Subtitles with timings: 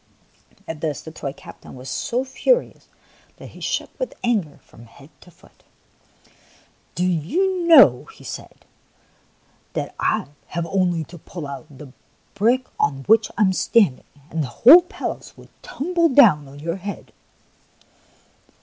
[0.67, 2.87] At this the toy captain was so furious
[3.37, 5.63] that he shook with anger from head to foot.
[6.95, 8.65] "Do you know," he said,"
[9.73, 11.93] that I have only to pull out the
[12.33, 16.77] brick on which I am standing, and the whole palace will tumble down on your
[16.77, 17.13] head